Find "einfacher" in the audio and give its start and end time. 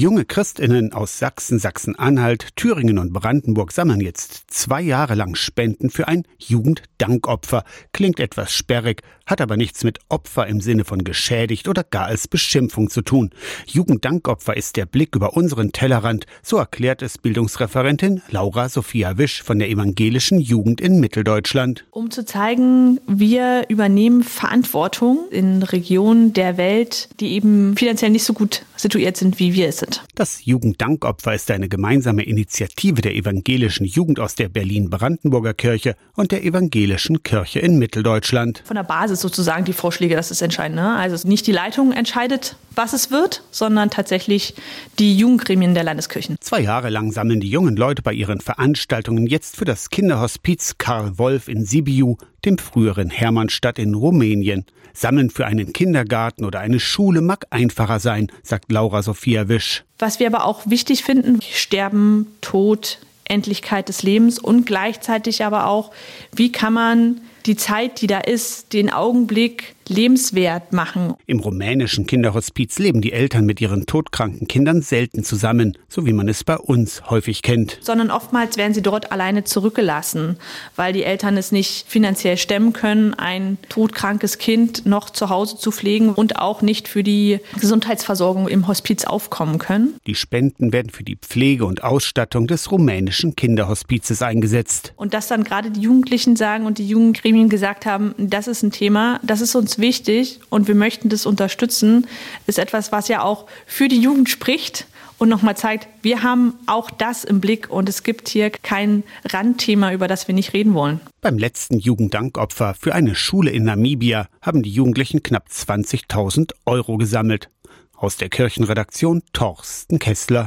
57.50-58.00